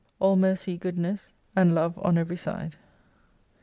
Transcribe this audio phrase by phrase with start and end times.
[0.19, 2.75] All mercy goodness an love on every side.